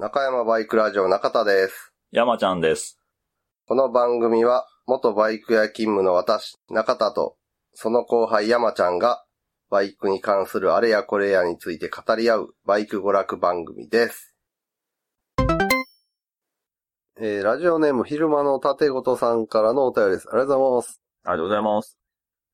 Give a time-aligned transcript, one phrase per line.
[0.00, 1.92] 中山バイクラジオ中田です。
[2.12, 3.00] 山ちゃんです。
[3.66, 7.34] この番組は、元バイク屋勤務の私、中田と、
[7.72, 9.24] その後輩山ちゃんが、
[9.70, 14.36] バイクに関するあれやこれやについて語り合う、バイク娯楽番組です。
[17.20, 20.28] えー、ラジオネーム昼間の縦ごとさんからのお便りです。
[20.28, 21.02] ありがとうございます。
[21.24, 21.98] ありがとうございます。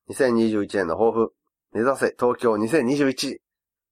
[0.09, 1.33] 2021年の抱負。
[1.73, 3.37] 目指せ東京2021。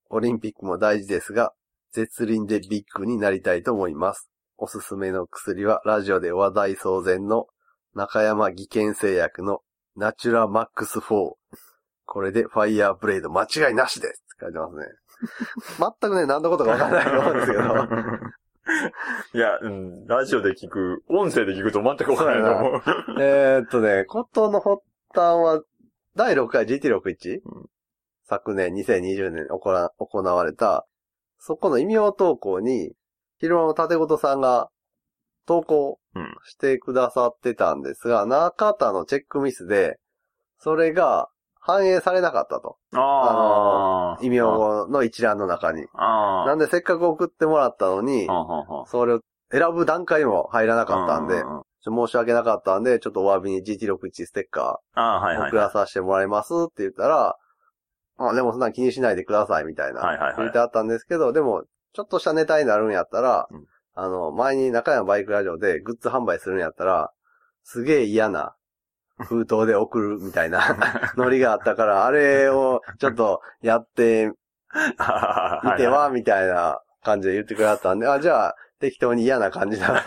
[0.09, 1.54] オリンピックも大事ですが、
[1.93, 4.29] 絶倫でビッグになりたいと思います。
[4.57, 7.47] おすすめの薬はラジオで話題騒然の
[7.93, 9.61] 中山技研製薬の
[9.95, 11.34] ナチュラマックス4。
[12.05, 14.85] これでファイヤーブレード間違いなしですって書いてますね。
[16.01, 17.63] 全くね、何のことかわかんないと思うんですけど。
[19.35, 22.81] いや、うん、ラジオで聞く、音声で聞くと全くわからないと思う。
[23.21, 24.81] えーっとね、ことの発
[25.13, 25.62] 端は、
[26.15, 27.70] 第6回 GT61、うん
[28.25, 30.87] 昨年2020年行われた、
[31.45, 32.93] そこの異名投稿に、
[33.38, 34.70] 昼間の縦ごとさんが
[35.45, 39.98] 投稿うんしてくださってたんですが、中田のチェックミスで、
[40.57, 41.27] それが
[41.59, 42.77] 反映されなかったと。
[42.93, 45.85] あ異名の一覧の中に。
[45.93, 46.48] ああ。
[46.48, 49.20] なんでせっかく送ってもらったのには、あはあはあそれを
[49.51, 55.49] 選ぶ段階にも入らなかったんで、うううちょ申し訳なかったんで、ちょっとお詫びに GT61 ステッカああ、はいーはい。
[55.49, 57.35] 送らさせてもらいますって言ったら、
[58.29, 60.02] あ、でもそんなん気にしないでくださいみたいな。
[60.02, 63.65] はいはいはい言ってあったんですけど、でも、ちょっとしたネタになるんやったら、うん
[63.96, 67.12] あの、前に中山バイクラジオでグッズ販売するんやったら、
[67.63, 68.56] すげえ嫌な
[69.18, 70.62] 封筒で送るみたいな
[71.16, 74.31] ノリがあったから、あれをちょっとやって
[75.63, 80.03] みては、みたいな感じで言ってくれたんで、あ、じゃあ、適当に嫌な感じだ。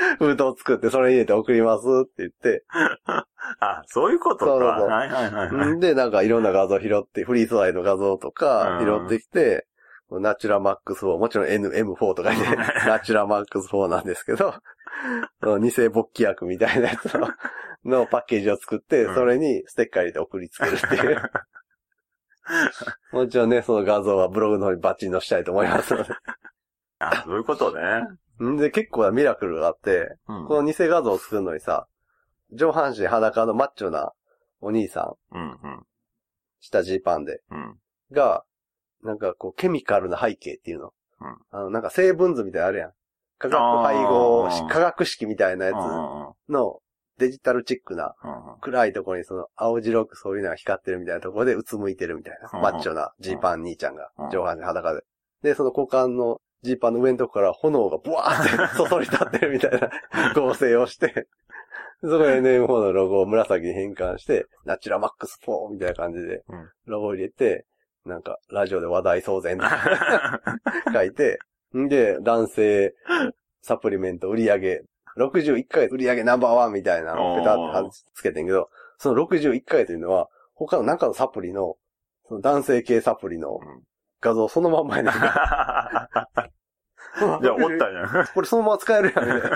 [0.18, 2.64] 封筒作ってそれ入れて送りますって言って、
[3.60, 4.46] あ、そういうことか。
[4.46, 5.66] そうそうそうはいはいはいはい。
[5.68, 9.66] んで、なんかいろんな画像拾って、フリー素材の画像とかうん拾ってきて、
[10.10, 12.36] ナチュラマックス4、もちろん NM4 とかで、
[12.86, 14.54] ナチュラマックス4なんですけど、
[15.60, 17.28] 偽勃起薬みたいなやつの
[17.84, 21.22] のパッケージを作ってう、んそれにステッカー入れて送りつけるっていう。
[23.12, 26.10] もちろんね、その画像はブログの方にバッチリ載したいと思いますので。
[26.98, 27.80] あ、そういうことね。
[28.48, 28.56] ん。
[28.56, 30.46] で、結構なミラクルがあって、うん。
[30.46, 31.86] この偽画像を作るのにさ、
[32.52, 34.12] 上半身裸のマッチョな
[34.60, 35.86] お兄さん、うんうん。
[36.60, 37.78] 下ジーパンで、うん。
[38.12, 38.44] が、
[39.02, 40.92] なんかこう、ケミカルな背景っていうの。
[41.20, 41.36] うん。
[41.50, 42.92] あの、なんか成分図みたいなのあるやん。
[43.38, 44.68] 化学配合あー。
[44.68, 46.80] 化学式みたいなやうんうんつの
[47.16, 48.14] デジタルチックな
[48.62, 52.50] 暗いところにその青白くそういうのが光ってるみたいなところでうつむいてるみたいな。
[52.52, 54.30] うんマッチョなジーパン兄ちゃんがうん。
[54.30, 55.02] 上半身裸で。
[55.42, 59.90] で、その股間のジーパンの上のとこから炎がブワーってそそり立ってるみたいな
[60.36, 61.26] 合成をして、
[62.02, 67.66] そこで NM4 のロゴを紫に変換して、ナチュラマックス4みたいな感じでうん、ロゴを入れて、
[68.04, 69.58] なんか、ラジオで話題騒然
[70.92, 71.38] 書いて、
[71.76, 72.94] んで、男性
[73.62, 74.82] サプリメント売り上げ、
[75.18, 81.76] 61ヶ月売り上げナンバーワンみたいなのをペタってつけてんけど、その61ヶ月というのは、他の中のサプリの、
[82.28, 83.82] その男性系サプリのうん
[84.20, 85.12] 画像そのまんまやねん。
[87.42, 88.28] じゃあ、おったんや。
[88.34, 89.48] これそのまま使えるやん、 みた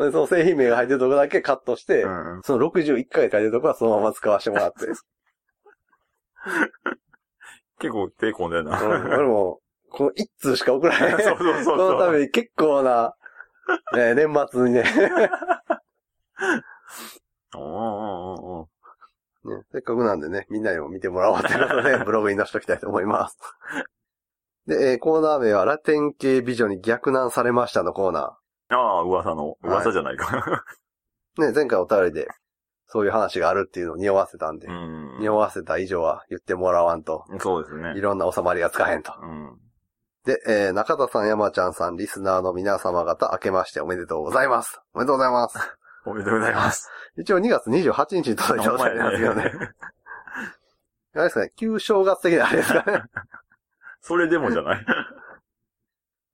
[0.00, 4.86] で、その製品名が入ってるとこだけカットして、うんその61回書いてるとこはそのまま使わせてもらって。
[7.78, 8.80] 結構手込んでんな。
[8.80, 11.18] うん俺も、この1通しか送らへん。
[11.22, 13.14] そうそうそうそのために結構な、
[13.94, 14.84] ね、年末にね
[17.54, 18.68] おーおーおーお
[19.44, 23.36] ね、せっかくなんでね、みんなにも見てもらおうということで、ブログに載せときたいと思います。
[24.66, 29.56] で、えーコーナー名は、ラテン系美女に逆難されましたのコーナーああ、噂の。
[29.62, 30.62] 噂じゃないか。
[31.36, 31.40] ー。
[31.42, 32.28] ね、前回お便りで、
[32.86, 35.18] そういう話があるっていうのを匂わせたんで、うん。
[35.20, 38.00] 匂わせた以上は言ってもらわんと、そうですねい。
[38.00, 39.12] ろんな収まりがつかへんと。
[39.20, 39.58] うん。
[40.24, 44.80] で、えー中田さん、山ちゃんさん、リスナーの皆様方、明けましておめでとうございます。
[44.94, 45.58] おめでとうございます。
[46.04, 46.90] おめでとうございます。
[47.16, 49.52] 一応2月28日に届いたお便りなんですけどね。
[51.14, 53.02] あれですかね、旧正月的なあれですかね。
[54.02, 54.84] それでもじゃない。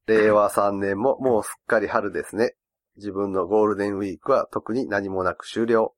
[0.07, 2.55] 令和3年ももうすっかり春ですね。
[2.97, 5.95] 自分のゴールデンウィークは特に何もなく終了。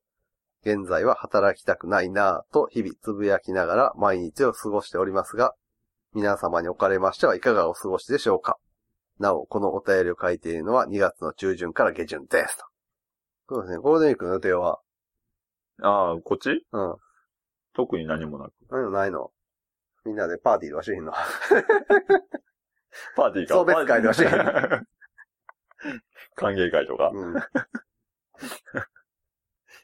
[0.63, 5.55] 現在は働きたくないなぁと日々つぶやきながら毎日を過ごしておりますが、
[6.13, 8.57] 皆様におかれましてはいかがお過ごしでしょうか
[9.17, 12.65] なお、このお便りを書いているのは2月の中旬から下旬ですと。
[13.55, 14.79] そうですね、ゴールデンウィークの予定は、
[15.81, 16.49] ああ、こっち？
[16.49, 16.95] うん、
[17.73, 18.51] 特に何もなく。
[18.69, 19.31] 何もないの？
[20.05, 21.13] みんなでパーティーとかしへんの？
[23.15, 23.55] パーティーか。
[23.55, 24.29] 送別会ではしへん
[26.35, 27.11] 歓迎会とか。
[27.13, 27.35] うん。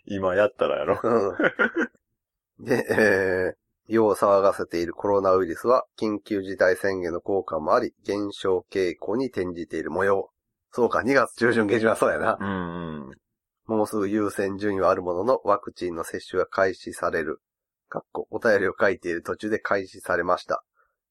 [0.06, 1.00] 今やったらやろ。
[1.04, 1.38] うん
[2.60, 3.54] で、え
[3.88, 10.32] 世を騒がせているコロナウイルスは緊急事態宣言の効果もあり、減少傾向に転じている模様。
[10.72, 12.38] そうか、2月中旬下旬はそうやな。
[12.40, 13.18] うんうん。
[13.68, 17.40] もうすぐ優先順位はあるものの、ワクチンの接種が開始される。
[17.90, 20.64] かっこ、お便りを書いている途中で開始されました。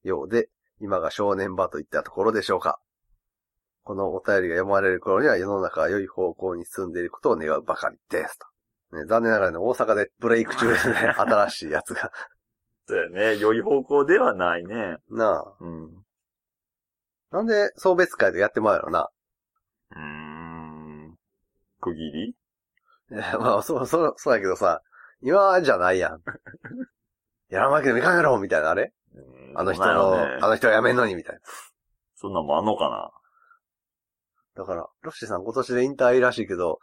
[0.03, 2.79] ようで、今が正念場といったところでしょうか。
[3.83, 8.37] このお便りが読まれる頃には世の中が良い方向に進んでいることを願うばかりです。
[8.37, 8.47] と
[8.97, 10.95] ね、残念ながらね、大阪でブレイク中ですね。
[11.17, 12.11] 新しいやつが。
[12.85, 13.37] そうやね。
[13.37, 14.97] 良い方向ではないね。
[15.09, 15.55] なあ。
[15.59, 16.05] うん。
[17.31, 19.09] なんで、送別会でやってもらうのな。
[19.91, 21.17] うーん。
[21.81, 22.29] 区切り？
[22.29, 22.35] い
[23.15, 24.81] やまあ、そう、そう、そうやけどさ、
[25.21, 26.21] 今じゃないやん。
[27.49, 28.93] やらんわけにもいかんやろみたいな、あれ？
[29.15, 29.19] う
[29.53, 31.41] んあの人の、ねあの人はやめんのに、みたいな。
[32.15, 33.11] そんなんもあんのかな？
[34.55, 36.79] だから、ロッシーさん今年で引退らしいけど、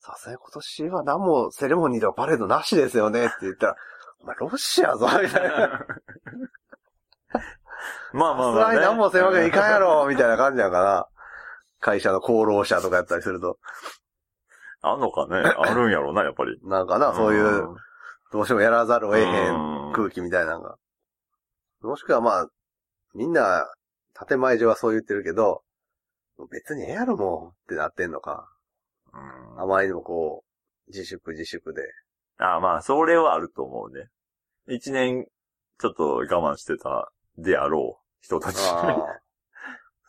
[0.00, 3.76] さすがに今年は何もセレモニーとかパレードなしですよねって言ったら、
[4.20, 5.86] お前ロッシーやぞ、みたいな。
[8.12, 8.86] まあまあまあ、さすがにね。
[8.86, 11.08] 何もせんわけにいかんやろ、みたいな感じやんかな。
[11.80, 13.58] 会社の功労者とかやったりすると。
[14.88, 15.36] あんのかね？
[15.36, 16.58] あるんやろうな、やっぱり。
[16.62, 17.68] なんかな、そういう、
[18.32, 20.76] どうしてもやらざるを得へうんん空気みたいなのが。
[21.82, 22.48] もしくはまあ、
[23.14, 23.66] みんな、
[24.28, 25.62] 建前上はそう言ってるけど、
[26.50, 28.48] 別にええやろもうってなってんのか。
[29.12, 29.16] う
[29.58, 30.44] んあまりにもこ
[30.86, 31.82] う、自粛自粛で。
[32.38, 34.08] あまあ、それはあると思うね。
[34.68, 35.26] 一年、
[35.78, 39.06] ちょっと我慢してたであろう人たちあ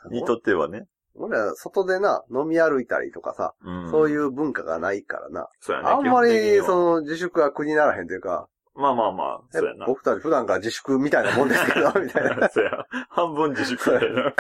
[0.06, 0.10] あ。
[0.12, 0.86] にとってはね。
[1.18, 5.48] 俺ら外でな、飲み歩いたりとかさ、うんそういう文化がないからな。
[5.60, 5.90] そうやね。
[5.90, 9.86] あんまり、その、自粛は苦にならへんというか、まあまあまあ、えそうやな。
[9.88, 12.50] 僕たち普段から自粛みたいなもんですけど、みたいな。
[12.50, 12.86] そうや。
[13.10, 14.34] 半分自粛やな。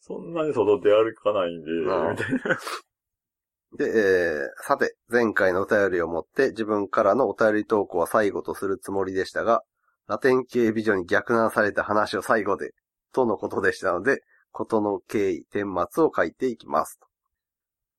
[0.00, 2.58] そんなに外出歩かないんで、うんみたいな。
[3.76, 9.62] で、えー、さて、前回のお便りをもって自分からのお便り投稿は最後とするつもりでしたが、
[10.06, 12.70] ラテン系美女に逆難された話を最後で、
[13.12, 14.20] とのことでしたので、
[14.56, 16.98] ことの経緯、顛末を書いていきます。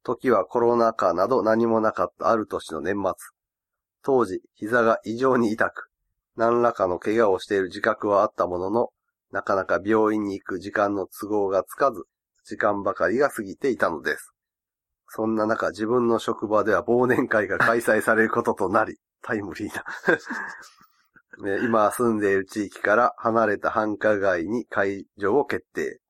[0.04, 3.14] 時はコロナ禍など何もなかったある年の年末。
[4.02, 5.92] 当時、膝が異常に痛く、
[6.36, 8.90] 何らかの怪我をしている自覚はあったものの、
[9.32, 12.06] なかなか病院に行く時間の都合がつかず、
[12.44, 14.34] 時間ばかりが過ぎていたのです。
[15.10, 19.86] そんな中、自分の職場では忘年会が開催されることとなり、タイムリーな。
[21.64, 26.02] 今住んでいる地域から離れた繁華街に会場を決定。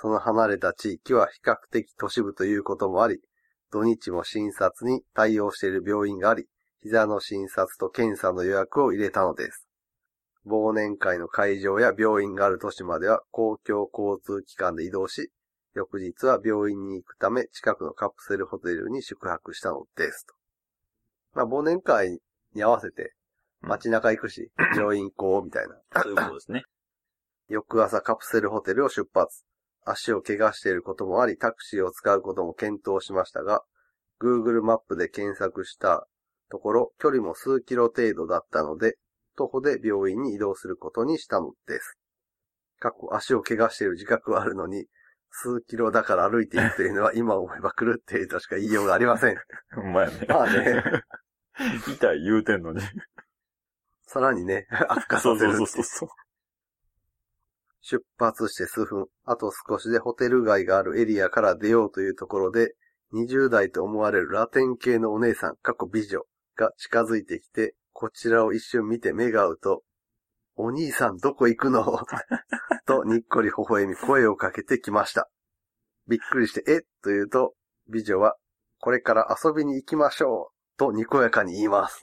[0.00, 3.20] その離れた地域は比較的都市部ということもあり、
[3.72, 6.46] 土日も診察に対応している病院があり、
[6.80, 9.66] 膝の診察と検査の予約を入れたのです。
[10.46, 15.32] 忘年会の会場や病院がある都市までは公共交通機関で移動し、
[15.74, 20.34] 翌日は病院に行くため近くのカプセルホテルに宿泊したのですと。
[21.34, 22.20] まあ忘年会
[22.54, 23.14] に合わせて
[23.62, 25.74] 街中行くし、 病院行こうみたいな。
[26.02, 26.62] そういうことですね。
[27.48, 29.47] 翌朝カプセルホテルを出発。
[29.84, 33.62] 足を怪我していることもあり、タクシーを使うことも検討しましたが、
[34.20, 36.06] Google マップで検索した
[36.50, 38.96] ところ、距離も数キロ程度だったので、
[39.36, 41.96] 徒歩で病院に移動することにしたのです。
[42.80, 44.86] 過去足を怪我している自覚はあるのに、
[45.30, 49.36] 数キロだから歩いていくというのは今思えば狂っているとしか言いようがありません。
[49.74, 50.26] ほんまやね。
[50.28, 50.82] まあね、
[51.86, 52.80] 痛い言うてんのに。
[54.06, 56.08] さらにね、悪化そうそうさせるそうそう。
[57.80, 62.74] 出発して数分、あと少しでホテル街があるエリアから出ようというところで、
[63.14, 66.22] 20代と思われるラテン系のお姉さん、過去美女
[66.56, 69.82] が近づいてきて、こちらを一瞬見て目が合うと、
[70.56, 71.84] お兄さんどこ行くの？
[72.84, 75.28] とにっこり微笑み声をかけてきました。
[76.08, 76.80] びっくりして、え？
[77.02, 77.54] と言うと、
[77.88, 78.36] 美女は、
[78.80, 82.02] これから遊びに行きましょうとにこやかに言います。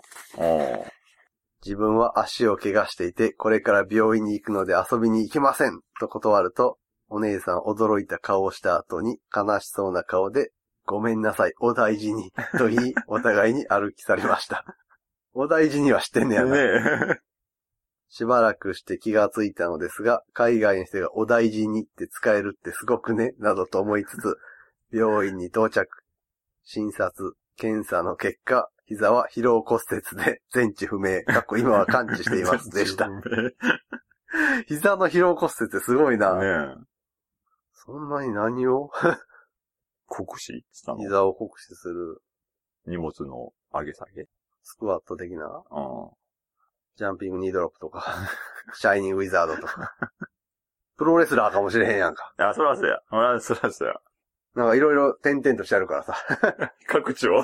[1.65, 6.77] お自分は足を怪我していて、これから病院に行くので遊びに行きませんと断ると、
[7.09, 10.51] お姉さん驚いた顔をした後に悲しそうな顔で、
[10.85, 14.63] ごめんなさい、お大事に、と言い、お互いに歩き去りました。
[15.33, 16.55] お大事にはしてんねやな。
[16.55, 17.19] ね
[18.09, 24.37] しばらくして気がついたのですが、海外の人がお大事にって使えるってすごくね、などと思いつつ、
[24.91, 25.87] 病院に到着。
[26.63, 33.09] 診察、検査の結果、膝は疲労骨折で 全治不明、かっこ今は完治しています でした。
[33.09, 33.21] ね
[34.67, 36.39] 膝の疲労骨折ってすごいな。
[36.41, 36.75] え。
[37.73, 38.91] そんなに何を？
[40.07, 40.99] 酷使したの？
[40.99, 42.21] 膝を酷使する
[42.85, 44.27] 荷物の上げ下げ？
[44.61, 45.45] スクワット的な？
[45.71, 46.09] うん。
[46.95, 48.05] ジャンピングニードロップとか、
[48.73, 49.95] シャイニングウィザードとか？
[50.97, 52.33] プロレスラーかもしれへんやんか。
[52.37, 53.01] あ、そらそうや。
[53.09, 53.95] そらそらそうや。
[54.53, 56.15] なんかいろいろ点々としてあるからさ。
[56.87, 57.43] 各地を。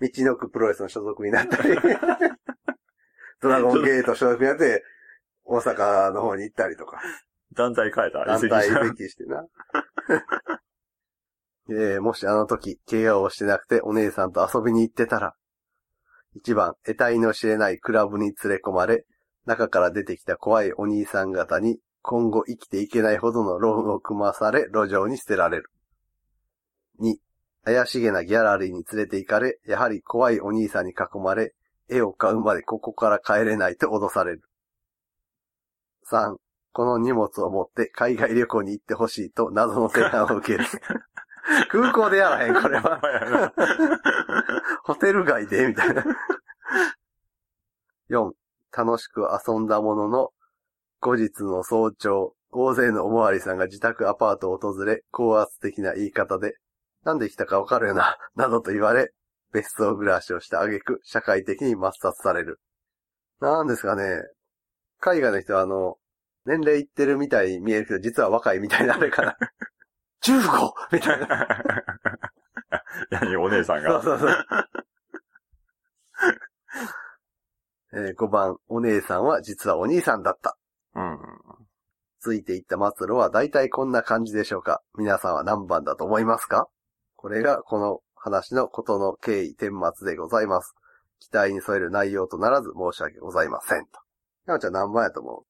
[0.00, 1.76] 道のくプロレスの所属になったり。
[3.40, 4.84] ドラゴンゲート所属やって、
[5.44, 7.00] 大阪の方に行ったりとか、
[7.52, 8.24] 団体変えた。
[8.24, 9.46] 団体移籍してな。
[11.70, 15.34] えーもしあの時、怪我をしてなくてお姉さんと遊びに行ってたら、
[16.34, 19.04] 一番、得体の知れないクラブに連れ込まれ、
[19.46, 25.70] 中から出てきた怖いお兄さん方に、今後生きていけないほどのローンを組まされ、路上に捨てられる。
[27.00, 27.16] 2、
[27.64, 31.54] 怪しげなギャラリーに連れて行かれ、やはり怖いお兄さんに囲まれ、
[31.88, 34.42] 絵を買うまでここから帰れないと脅される。
[36.10, 36.36] 3、
[36.72, 40.64] この荷物を持って海外旅行に行ってほしいと謎の提案を受ける。
[41.70, 43.52] 空港でやらへん、これは。
[44.84, 46.04] ホテル街でみたいな。
[48.08, 48.32] 4、
[48.76, 50.32] 楽しく遊んだものの、
[51.00, 56.56] 後日の早朝、大勢のおまわりさんが自宅アパートを訪れ、高圧的な言い方で、
[57.04, 59.12] なんで来たかわかるよな、などと言われ、
[59.52, 62.60] 別荘暮らしをした挙句、社会的に抹殺される。
[63.40, 64.22] なんですかね、
[65.00, 65.96] 海外の人はあの、
[66.44, 69.36] 年齢いってるみたいに見えるけど、実は若いみたいなあれかな。
[70.22, 70.72] 15!
[70.92, 71.48] みたいな。
[73.10, 74.02] 何、お姉さんが。
[74.02, 74.46] そうそうそう。
[77.92, 80.56] えー5番、お姉さんは実はお兄さんだった。
[80.94, 81.18] うん。
[82.20, 86.68] ついていった末路は大体こんな感じでしょうか皆さんは何番だと思いますか？
[87.20, 90.74] これがこの話のことの経緯、顛末でございます。
[91.18, 93.84] 期待に添える内容とならず申し訳ございません。
[93.84, 94.00] と。
[94.46, 95.44] 山ちゃん何番やと思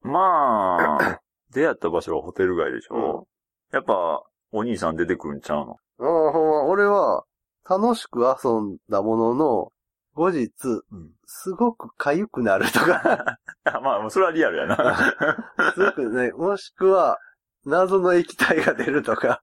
[0.00, 1.20] まあ、
[1.52, 3.26] 出会った場所はホテル街でしょ、
[3.74, 5.76] やっぱ、お兄さん出てくるんちゃうの？
[5.98, 7.24] うああ、ほんま、俺は
[7.68, 9.72] 楽しく遊んだものの、
[10.14, 11.10] 後日、うん。
[11.26, 14.96] すごく痒くなるとか、あ まあ、それはリアルやな。
[15.76, 17.18] すごくね、もしくは、
[17.66, 19.42] 謎の液体が出るとか、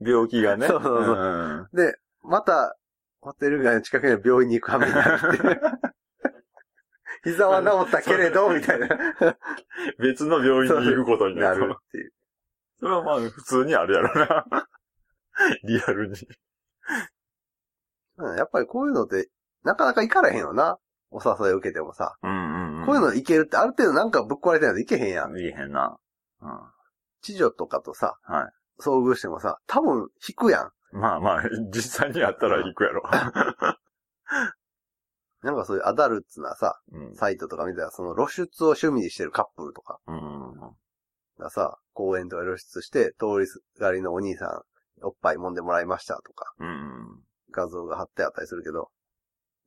[0.00, 0.66] 病気がね。
[0.66, 2.76] そうそうそうんで、また、
[3.20, 5.60] ホテル街の近くの病院に行く羽目になって、
[7.24, 8.88] 膝は治ったけれど、みたいな、
[9.98, 11.68] 別の病院に行くことにななる。
[11.68, 12.12] るっていう。
[12.80, 14.46] それはまあ、普通にあるやろな。
[15.64, 16.14] リアルに。
[18.18, 19.28] うんやっぱりこういうのって、
[19.62, 20.78] なかなか行かれへんよな。
[21.10, 22.16] お誘い受けてもさ。
[22.22, 22.86] うんうん、うん。
[22.86, 25.36] こういうの行けるって、ある程度なんかぶっ壊れてないといけへんやん。
[25.36, 25.96] いけへんな。
[26.42, 26.50] うん。
[27.22, 28.50] 知女とかとさ、は
[28.80, 30.70] 遭遇してもさ、多分引くやん。
[30.92, 33.02] まあまあ、実際にやったら行くやろ。
[35.42, 37.14] なんかそういうアダルツなさ、うん。
[37.14, 40.54] サイトとか見たら、その露出を趣味にしてるカップルとかうん。
[41.38, 47.22] がさ、公園とか露出して、通りすがりのお兄さん、おっぱい揉んでもらいましたとか、うん。
[47.52, 48.90] 画像が貼ってあったりするけど、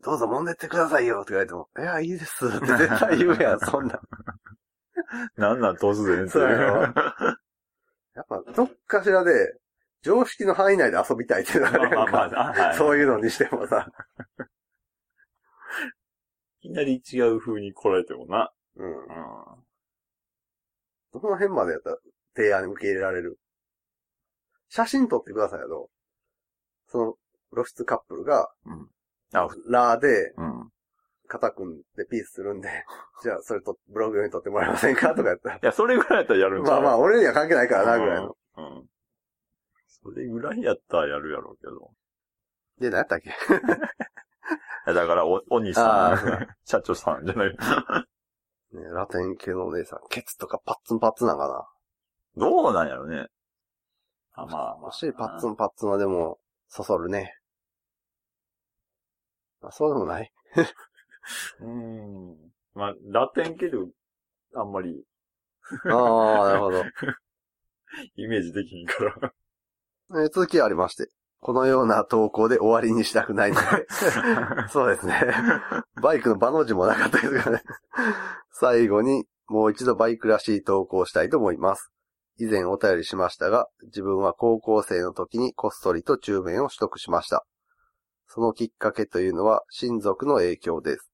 [0.03, 3.99] どうぞ揉んでってくださいよって言われても、いや、いいですって絶対言うやん、そんなん。
[5.37, 6.93] なんなん突然ってそうやろ
[8.15, 9.55] やっぱ、どっかしらで、
[10.01, 12.11] 常識の範囲内で遊びたいっていうのがあるやんか。
[12.11, 13.87] まあまあまあはいそういうのにしてもさ。
[16.61, 18.51] いきなり違う風に来られてもな。
[18.77, 18.91] うん。
[18.91, 19.05] うん。
[21.13, 21.97] どの辺までやったら
[22.35, 23.37] 提案受け入れられる？
[24.69, 25.89] 写真撮ってくださいよ、
[26.87, 27.17] その、
[27.53, 28.49] 露出カップルが、
[29.33, 30.71] あ、ラーで、うん。
[31.31, 32.69] 肩組んでピースするんで、
[33.23, 35.15] じゃあそれと、ブログ用に撮ってもらえませんか？
[35.15, 35.55] とかやったら。
[35.55, 38.35] いや、それぐらいやったらやるんまあまあ、俺には関係ないからな、ぐらいの。
[38.57, 38.65] うん。
[38.65, 38.89] うん。
[39.87, 41.91] それぐらいやったらやるやろうけど。
[42.79, 43.29] で、何やったっけ？
[43.31, 43.33] い
[44.87, 47.49] やだから、お、お兄さん 社長さんじゃない。
[48.73, 51.67] ね、ラテン系のお姉さん、ケツとかパッツンパッツンなんかな？
[52.47, 53.27] どうなんやろね。
[54.33, 54.87] あ、まあ、まあ。
[54.87, 57.37] お尻パッツンパッツンはでも、そそるね。
[59.61, 60.31] あ、そうでもない。
[61.59, 62.37] うん。
[62.73, 63.77] まあ、ラテン系で、
[64.55, 65.03] あんまり、
[65.85, 66.83] ああ、なるほど。
[68.15, 69.33] イメージできひんから。
[70.23, 71.09] えー続きがありまして。
[71.39, 73.87] このような投稿で終わりにしたくないので。
[74.69, 75.33] そうですね。
[76.01, 77.63] バイクの場の字もなかったですがね。
[78.51, 81.91] 最後に、もう一度バイクらしい投稿をしたいと思います。
[82.37, 87.45] 以前お便りしましたが、自分は高校生の時にこっそりと中免を取得しました。
[88.27, 91.10] そのきっかけというのは親族の影響です。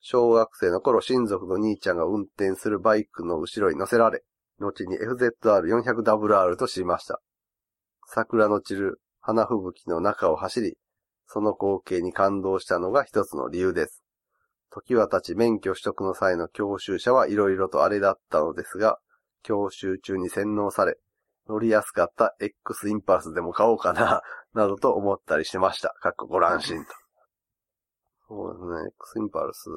[0.00, 4.22] 小学生の頃親族の兄ちゃんが運転するバイクの後ろに乗せられ、
[4.58, 7.20] 後に FZR400WR と知りました。
[8.06, 10.76] 桜の散る花吹雪の中を走り、
[11.26, 14.02] その光景に感動したのが一つの理由です。
[14.70, 18.98] 時は経ち免許取得の際の教習車はいろいろとあれだったのですが、
[19.42, 20.96] 教習中に洗脳され、
[21.48, 24.22] 乗りやすかった X インパルスでも買おうかな、
[24.54, 25.94] などと思ったりしてました。
[26.00, 26.99] かっこご乱心と。
[28.30, 29.68] そうですね、X インパルス。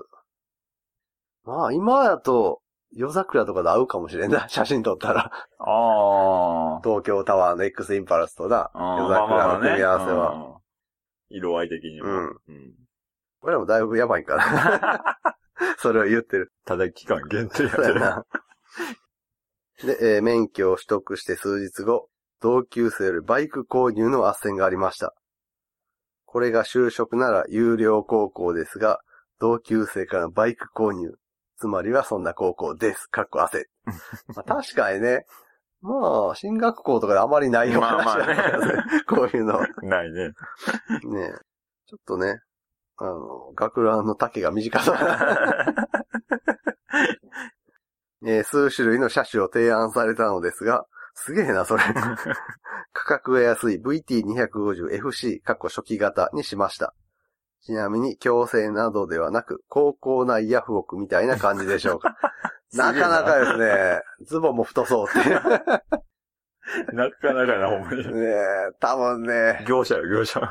[1.43, 2.61] まあ、今だと、
[2.95, 5.31] 夜桜とかで会うかもしれんな、 写真撮ったら。
[5.57, 6.81] ああ。
[6.83, 10.31] 東京タワーの X インパルスとな、うん夜桜の組み合わせは。
[10.47, 10.53] うん
[11.35, 12.07] 色合い的にも。
[12.07, 12.75] うんうん。
[13.41, 15.17] 俺らもだいぶやばいんかな。
[15.79, 16.53] それを言ってる。
[16.63, 17.83] ただ期間限定やけど。
[17.83, 18.25] そうやな。
[19.83, 22.07] で、えー免許を取得して数日後、
[22.39, 25.15] 同級生よりバイク購入の斡旋がありました。
[26.33, 28.99] これが就職なら有料高校ですが、
[29.39, 31.11] 同級生からのバイク購入。
[31.57, 33.05] つまりはそんな高校です。
[33.05, 33.69] かっこ汗。
[34.35, 35.27] まあ、確かにね。
[35.81, 39.59] まあ、進学校とかであまりないようなまあまあね話だからねこういうの。
[39.83, 40.29] ないね。
[40.29, 40.33] ね
[41.85, 42.39] ちょっとね、
[42.97, 45.87] あの、学ランの丈が短そうな。
[48.25, 51.83] えー数種類の車種を提案されたのですが、すげえな、それ。
[52.93, 56.93] 価格が安い VT250FC、過去初期型にしました。
[57.61, 62.17] ちなみに、強制などではなく、高校内ヤフオクみたいな感じでしょうか。
[62.73, 65.41] なかなかですね、ズボンも太そうっていう。
[66.93, 68.13] なかなかな、ほんまに。
[68.13, 70.41] ねえ、多分ね、業者よ、業者。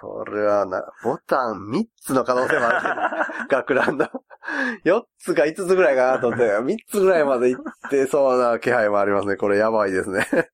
[0.00, 3.46] これはな、ボタン3つの可能性もあるね。
[3.48, 4.08] 学ランの。
[4.84, 9.36] 4つか5つぐらいかなと思って、 3つぐらいまで行ってそうな気配もありますね。
[9.36, 10.26] これやばいですね。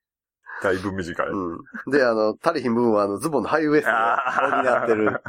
[0.63, 1.29] だいぶ短い。
[1.29, 1.59] うん。
[1.91, 5.23] で、あの、足りひん部分はあの、ズボンのハイウエストが補ってる。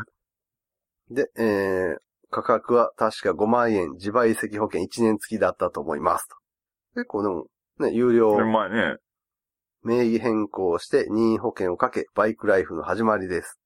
[1.09, 1.97] で、えー、
[2.29, 6.35] 価格は確か5万円、自賠責保険1年付きだったと思いますと。
[6.95, 7.45] 結構でも、
[7.79, 8.97] ね、有料前ね、
[9.83, 13.57] 名義変更して任意保険をかけ、バイクライフの始まりです。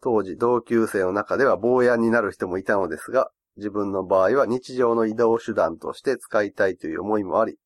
[0.00, 7.58] 当時、同級生の中では坊やになる人もいたのですが、自分の場合は日常の移動手段として使いたいという思いもあり、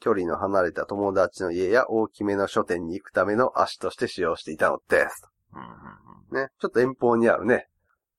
[0.00, 5.24] 距離の離れた友達の家や大きめの書店に行くための足として使用していたのです。
[6.32, 7.68] ね、ちょっと遠方にあるね、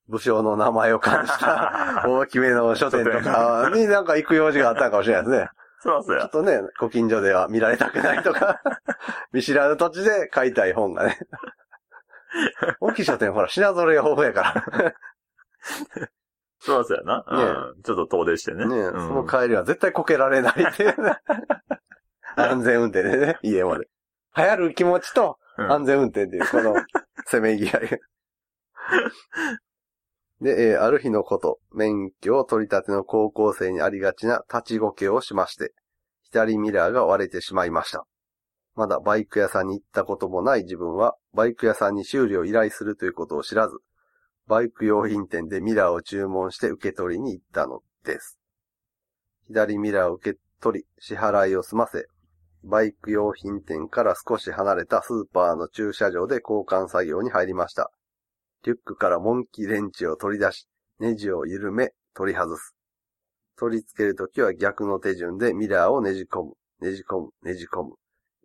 [0.07, 5.49] 武将の名前を冠した 大きめの書店とかになんか行く用事があったのかもしれないですね。
[5.81, 6.21] そらそうや。
[6.21, 8.61] ちょっとね、ご近所では見られたくないとか、
[9.31, 11.19] 見知らぬ土地で買いたい本がね。
[12.79, 14.93] 大きい書店ほら、品揃えが豊富やか
[16.59, 17.23] そらそうやな。
[17.27, 17.81] うん。
[17.83, 18.63] ちょっと遠出してね。
[18.63, 18.67] ら。
[18.67, 21.17] ね、うんその帰りは絶対こけられないっていうね。
[22.35, 23.87] 安全運転でね、家まで。
[24.35, 26.75] 流行る気持ちとうん安全運転っていう、この、
[27.25, 27.99] せめぎ合い。
[30.41, 35.73] で、えーある日のこと、免許を取り立ての高校生にありがちな立ちごけをしまして、
[36.31, 38.05] 左ミラーが割れてしまいました。
[38.75, 43.75] まだバイク屋さんに行ったこともない自分は、バイク屋さんに修理を依頼するということを知らず、
[44.49, 48.39] バイク用品店でミラーを注文して受け取りに行ったのです。
[49.47, 52.07] 左ミラーを受け取り、支払いを済ませ、
[52.63, 57.91] バイク用品店から少し離れたスーパーの駐車場で交換作業に入りました。
[58.65, 60.67] リュックからモンキーレンチを取り出し、
[60.99, 62.75] ネジを緩め、取り外す。
[63.55, 67.91] 取り付けるときは逆の手順でミラーをねじ込む、ねじ込む、ねじ込む。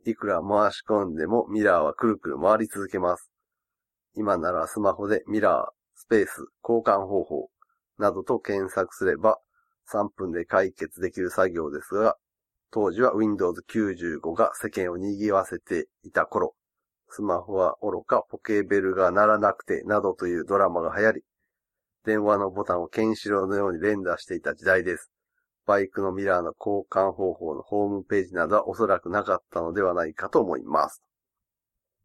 [0.05, 3.31] いくら回し込んでもミラーはくるくる回り続けます。
[4.17, 7.49] 今ならスマホでミラー、スペース、交換方法
[7.99, 9.39] などと検索すれば
[9.93, 12.17] 3分で解決できる作業ですが、
[12.71, 16.55] 当時は Windows 95が世間を賑わせていた頃、
[17.09, 21.23] スマホは愚かポケベルが鳴らなくてなどというドラマが流行り、
[22.05, 25.11] 電話のボタンをケンシロウのように連打していた時代です。
[25.67, 31.03] バイクのミラーの交換方法のホームページなどはおそらくなかったのではないかと思います。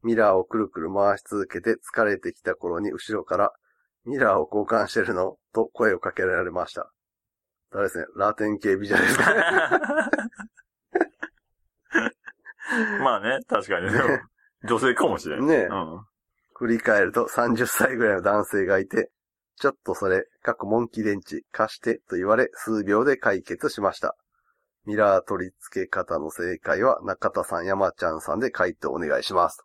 [0.03, 3.51] ミラーをくるくる回し続けて疲れてきた頃に後ろから、
[4.05, 5.38] ミラーを交換してるの？
[5.53, 6.91] と声をかけられました。
[7.71, 9.33] 誰ですね、ラテン系美女ですか？
[9.33, 9.43] ね。
[13.03, 13.91] まあね、確かに。
[13.91, 14.19] でも
[14.67, 15.45] 女性かもしれん。
[15.47, 16.05] ねえうん。
[16.55, 19.09] 振り返ると30歳ぐらいの男性がいて、
[19.57, 24.15] ちょっとそれ、過去モンキー電池貸してと言われ数秒で解決しました。
[24.85, 29.63] ミラー取り付け方の正解は中田さん、山ちゃんさんで回答お願いします。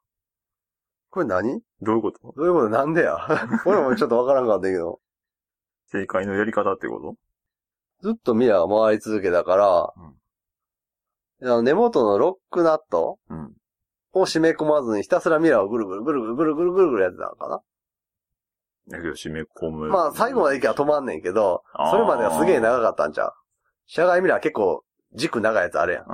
[1.15, 1.61] これ何？
[1.81, 2.35] どういうこと？
[2.37, 2.69] どういうこと？
[2.69, 3.17] なんでや？
[3.65, 4.99] 俺もちょっとわからんかったけど。
[5.93, 7.15] 正解のやり方ってこ
[8.01, 9.95] ずっとミラーが回り続けたから、あ
[11.41, 13.53] の根元のロックナットとうん。
[14.17, 17.61] を締め込まずにひたすらミラーをぐるぐるぐるぐるぐるぐるぐるぐるやってたのかな、
[18.89, 19.89] だけど締め込む。
[19.89, 23.33] まあ最後まで行けば止まんねんけど、それまではすげえ長かったんちゃう？
[23.87, 26.05] 車外ミラー結構軸長いやつあるやん。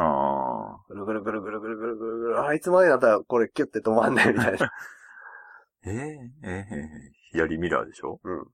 [0.91, 2.41] ぐるぐるぐるぐるぐるぐるぐるぐる。
[2.41, 4.73] あれいつまでになったらこれキュッて止まんねんみたいな。
[5.87, 5.97] えええ
[6.43, 6.89] えええ
[7.33, 8.21] 左ミラーでしょ？
[8.23, 8.45] うん。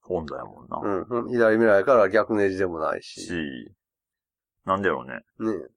[0.00, 0.78] ホンダやもんな。
[1.08, 1.28] うん。
[1.30, 3.20] 左ミラーやから逆ネジでもないし。
[3.20, 3.32] し、
[4.64, 5.20] なんだろうね。
[5.38, 5.68] ね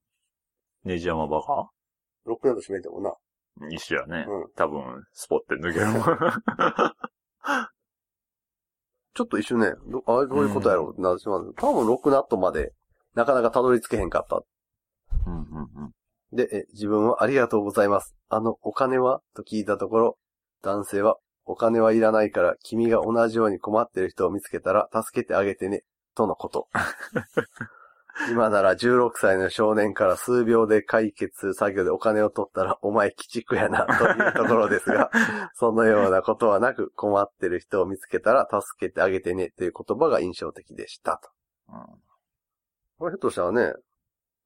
[0.83, 1.69] ネジ山バカ？
[2.25, 3.13] ロックナット閉めてもな。
[3.69, 4.25] 一緒やね。
[4.27, 4.51] うん。
[4.55, 6.03] 多分、スポって抜けるもん。
[9.13, 11.53] ちょっと一瞬ね、どあれどういうことやろうってなってしまう。
[11.55, 12.73] 多分ロックナットまで
[13.13, 14.41] なかなかたどり着けへんかった。
[16.35, 18.15] で、え自分はありがとうございます。
[18.29, 19.21] あのお金は？
[19.35, 20.17] と聞いたところ、
[20.61, 25.83] 男性はお金はいらないから君が同じように困ってる人を見つけたら助けてあげてね、
[26.15, 26.67] とのこと。
[28.31, 35.11] 今なら16歳の少年から数秒で解決する作業でお金を取ったらお前鬼畜やな、というところですが、
[35.55, 41.19] そのようなことはなく困ってる人を見つけたら助けてあげてね、という言葉が印象的でした。
[41.21, 41.29] と。
[42.97, 43.73] これひょっとしたらね、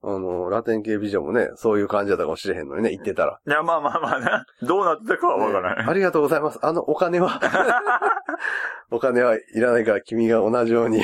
[0.02, 3.40] あの、ラテン系美女もね、そういう感じだったかもしれへんのにね、言ってたら。
[3.46, 4.46] いや、まあまあまあな。
[4.66, 5.86] どうなってたかはわからない。
[5.88, 6.60] ありがとうございます。
[6.62, 7.40] あの、お金は
[8.92, 11.00] お金はいらないから君が同じように。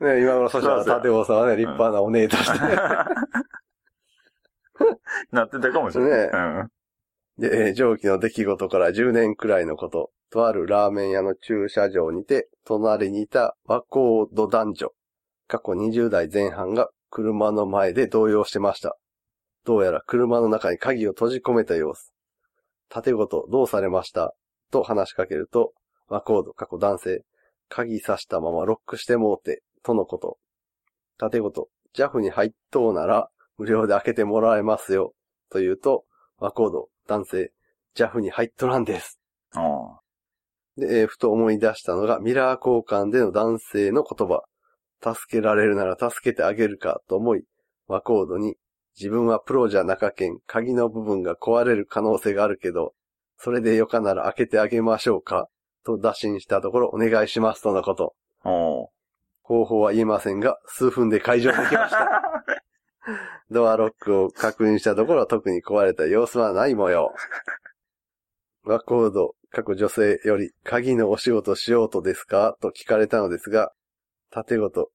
[0.00, 2.58] ね、今頃そしたら、立尾さんはね、立派なお姉として。
[5.32, 6.10] なってたかもしれない。
[6.10, 6.68] ねうん。
[7.38, 14.92] で、えー上記の出来事から10年くらいのこと、とあるラーメン屋の駐車場にて、隣にいた和コード男女、
[15.48, 18.96] 過去20代前半が車の前で動揺してました。
[19.64, 22.12] どうやら車の中に鍵を閉じ込めた様子。
[22.88, 24.34] 縦ごとどうされました？
[24.70, 25.72] と話しかけると、
[26.08, 27.22] 和コード過去男性、
[27.68, 30.38] 鍵刺したままロックしてもうて、とのこと。
[31.18, 35.14] 縦ごと、JAF に入っとうなら無料で開けてもらえますよ、
[35.50, 36.04] と言うと、
[36.38, 37.52] 和コード、男性、
[37.96, 39.18] JAF に入っとらんです。
[39.54, 40.00] あ
[40.76, 44.42] で、えーふと思い出したのが、ミラー交換での男性の言葉。
[45.02, 47.44] 助けられるなら助けてあげるかと思い、
[47.86, 48.56] 和コードに、
[48.98, 52.94] 自分はプロじゃ中堅、鍵の部分が壊れる可能性があるけど、
[53.36, 55.48] それでよかなら開けてあげましょうか
[55.84, 58.14] と打診したところ、お願いしますとのこと。
[59.42, 62.08] 方法は言えませんが、数分で解錠できました。
[63.50, 67.14] ドアロックを確認したところ、特に壊れた様子はない模様。
[68.64, 72.56] 和コード、過去女性より、鍵のお仕事しようとですか？
[72.60, 73.72] と聞かれたのですが、
[74.30, 74.90] 縦ごと、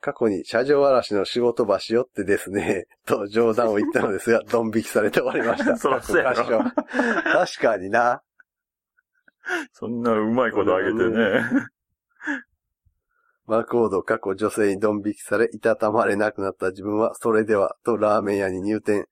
[0.00, 5.76] 過去に車上荒らしの仕事場しよってですね、 と冗談を言ったのですが、 ドン引きされて終わりました。
[5.76, 8.22] そらそうやろ各箇所確かにな。
[9.72, 11.42] そんなうまいことあげてね。
[13.46, 19.06] 和コード過去女性にドン引きされ、いたたまれなくなった自分は、それでは、とラーメン屋に入店。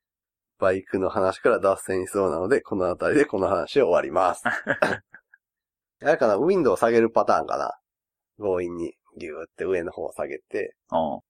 [0.61, 4.43] バイクの話から脱線しそうなので、この辺りでこの話を終わります。
[4.47, 5.03] あ
[6.03, 7.73] れかな、ウィンドウを下げるパターンかな？
[8.39, 11.21] 強引に、ギューって上の方を下げて、うん。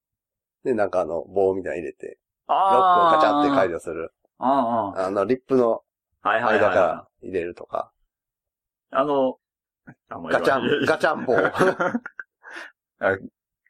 [0.63, 2.17] で、なんかあの、棒みたいに入れて、
[2.47, 3.73] ロックをあガチャって解除。
[3.75, 4.13] 除する。
[4.39, 4.99] うんうん。
[4.99, 5.81] あの、リップの
[6.21, 7.91] はいはいはい間からは入れるとか。
[8.91, 8.95] い。
[8.95, 9.37] あの、
[10.09, 11.35] あんまりガチャン、ガチャン棒。
[13.03, 13.17] あ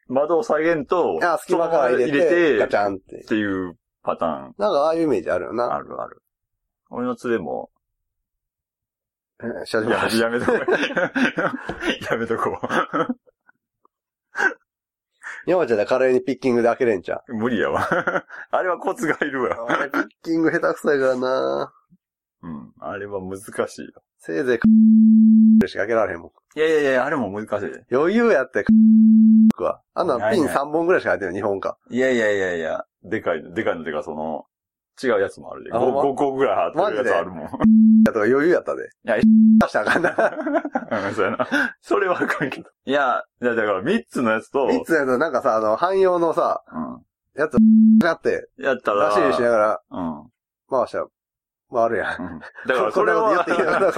[0.08, 3.26] 窓を下げんと、あ、隙間から入れて、ガチャンってっ。
[3.26, 5.74] ていうパターンなんかああいうイメージあるよな。
[5.74, 6.22] あるある。
[6.90, 7.70] 俺の連れも、
[9.40, 10.56] うん車上ややめとこう。
[12.12, 12.58] やめとこ
[15.46, 17.32] 山ちゃんで華麗にピッキングで開けれんちゃう？
[17.32, 17.36] う。
[17.36, 17.86] 無理やわ。
[18.50, 19.66] あれはコツがいるわ。
[19.68, 21.72] あれ、ピッキング下手くそやからな
[22.42, 22.72] うん。
[22.80, 24.02] あれは難しいよ。
[24.18, 24.60] せいぜ
[25.64, 26.58] い、しか開けられへんもん。
[26.58, 27.94] いやいやいや、あれも難しい。
[27.94, 28.64] 余裕やって、
[29.58, 29.80] は。
[29.94, 31.76] あんなピンないない3本ぐらいしか入ってない、2本か。
[31.90, 34.46] いやいやいやいや、でかいの、でかいのでか、その、
[35.02, 35.72] 違うやつもあるで。
[35.72, 37.48] あほんま？5, 個ぐらい貼ってるやつあるもん。
[38.12, 38.84] やとか余裕やったで。
[38.84, 41.08] いや出したらあかんな。
[41.08, 41.48] うん、そうやな。
[41.80, 42.70] それはあかんけど。
[42.84, 46.62] いや、いやだから3つのやつと、3つやとなんかさ、あの、汎用のさ、
[47.36, 47.56] うやつ、
[48.04, 48.62] やって、ん。
[48.62, 50.30] やったら、出しにしながらうん。
[50.70, 51.06] 回したら、
[51.72, 52.22] 回るやん。
[52.22, 53.92] うんだからそれは、 こんなこと言っていいのかな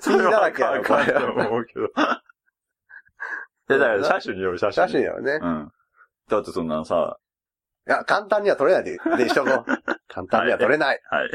[0.00, 1.86] それはだらけやろあかんと思うけど。
[1.86, 1.88] い
[3.68, 4.88] や、だから車種による車種。
[4.88, 5.38] 写真やろね。
[5.40, 5.72] うん。
[6.28, 7.18] だってそんなさ、
[7.86, 9.64] いや、簡単には取れないで、でしとこう。
[10.08, 11.00] 簡単には取れない。
[11.10, 11.30] はい。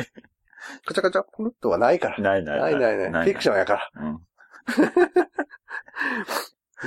[0.86, 2.18] カチャカチャ、プルッとはないから。
[2.20, 3.26] ないないないないない。
[3.26, 3.90] フィクションやから。
[3.96, 4.20] うん。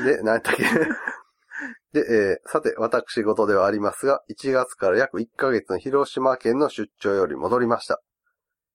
[0.05, 0.65] で、何やったっけ？
[1.93, 8.01] で、えーさて、私事ではありますが、1月から約1ヶ月の広島県の出張より戻りました。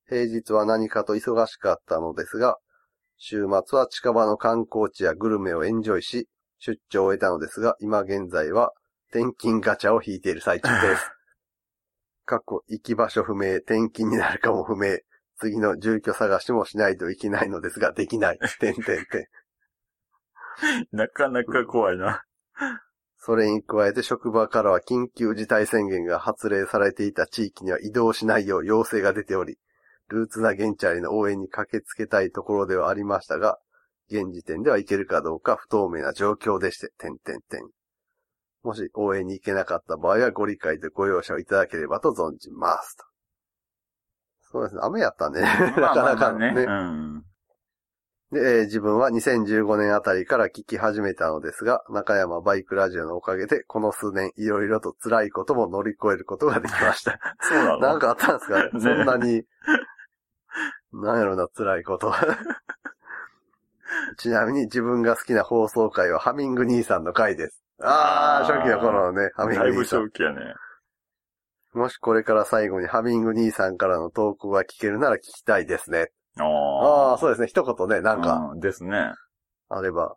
[0.07, 2.57] 平日は何かと忙しかったのですが、
[3.17, 6.29] 週末は近場の観光地やグルメをエンジョイし、
[6.59, 8.71] 出張を終えたのですが、今現在は
[9.09, 11.11] 転勤ガチャを引いている最中です。
[12.27, 14.99] 過去、行き場所不明、転勤になるかも不明、
[15.39, 18.39] 次の住居探しもしないといけないのですが、できない。
[18.59, 19.05] てんてんてん。
[20.91, 22.23] なかなか怖いな。
[23.17, 29.57] それに加えて職場からは緊急事態宣言が発令されていた地域には移動しないよう要請が出ており、
[30.09, 33.57] ルーツな現地ありの応援に駆けつけたいところではありましたが、
[34.09, 37.76] 現時点では行けるかどうか不透明な状況でして、点々点。
[38.63, 42.97] もし応援に行けなかった場合はご理解とご容赦をいただければと存じます。
[42.97, 43.03] と
[44.51, 44.81] そうですね。
[44.83, 45.41] 雨やったね。
[45.41, 46.53] なかなかね。
[46.55, 47.23] うん。
[48.31, 57.19] で、えー自分は2015年あたりから聞き始めたのですが、中山バイクラジオのおかげで、この数年いろいろと辛いことも乗り越えることができました。
[57.39, 57.79] そうなの？
[57.79, 58.57] なんかあったんですか？
[58.57, 59.43] ねねそんなに、
[60.93, 62.13] なんやろな、辛いこと。
[64.17, 67.63] ちなみに自分が好きな放送回はハミング兄さんの回です。
[67.79, 69.99] あー、あー初期の頃のね、ハミンだいぶグ兄さん。
[70.05, 70.53] 正気やね。
[71.73, 76.07] もしこれから最後にハミング兄さんからの投稿が聞けるなら聞きたいですね。
[76.39, 77.47] ああああー、そうですね。
[77.47, 79.13] 一言ね、なんか、うんですね。
[79.69, 80.15] あれば、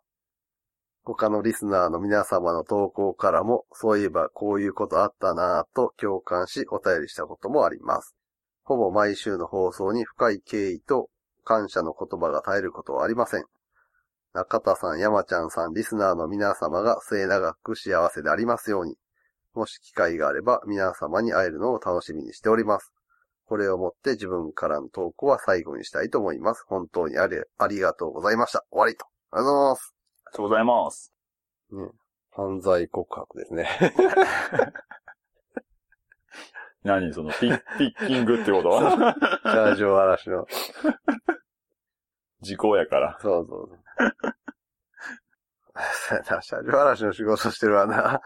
[1.03, 8.15] 他のリスナーの皆様の投稿からも、そういえばこういうことあったなぁと共感しお便りしたこともあります。
[8.63, 11.09] ほぼ毎週の放送に深い敬意と
[11.43, 13.45] 感謝の言葉が絶えることはありません。
[14.33, 18.95] 中田さん、山ちゃんさん、リスナーの皆様が末永く幸せでありますように。
[19.53, 22.93] もし機会があれば皆様に会えるのを楽しみにしております。
[23.45, 26.63] これをもって自分からの投稿は最後にしたいと思います。
[26.67, 28.63] 本当にありありがとうございました。
[28.71, 29.05] 終わりと。
[29.31, 29.93] ありがとうございます。
[30.23, 31.13] ありがとうございます。
[32.31, 33.67] 犯罪告白ですね。
[36.83, 38.79] 何そのピッ、ピッキングってこと？
[38.79, 40.47] シャージョ嵐の。
[42.41, 43.17] 時効やから。
[43.21, 43.79] そうそうそう。
[46.09, 48.21] そうやな、シャージョ嵐の仕事してるわな。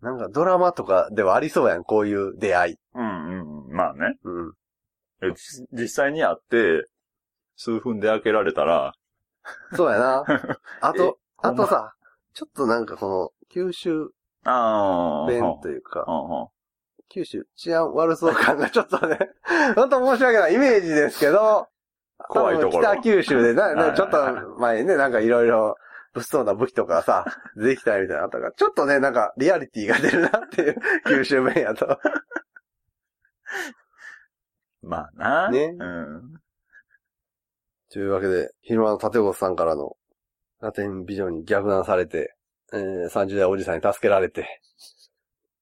[0.00, 2.76] なんかドラマとかではありそうやん、こういう出会い。
[2.94, 3.76] うんうんうん。
[3.76, 4.16] まあね。
[4.24, 4.52] うん。
[5.22, 6.86] えじ実際に会って、
[7.56, 8.94] 数分で開けられたら、
[9.74, 10.24] そうやな。
[10.80, 11.94] あと、えあとさ、
[12.34, 14.10] ちょっとなんかこの、九州
[14.44, 15.26] ああ。
[15.26, 16.06] 弁というか、
[17.08, 19.18] 九州治安悪そう感がちょっとね、
[19.76, 21.68] 本当申し訳ないイメージですけど、
[22.32, 24.18] 怖いところ北九州でな、なちょっと
[24.58, 25.76] 前にね、なんかいろいろ
[26.14, 27.24] 物騒な武器とかさ、
[27.56, 31.98] 出てきたみたいなのあったから、ちょっとね、なんかリアリティが出るなっていう、 九州弁やと。
[34.82, 35.50] まあな。
[35.50, 36.34] ねうん。
[37.90, 39.96] というわけで、昼間の立子さんからの、
[40.60, 42.34] ラテン美女に逆難されて、
[42.72, 44.60] えー、30代おじさんに助けられて、